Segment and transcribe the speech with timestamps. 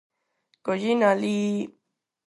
[0.63, 1.39] Collina alí…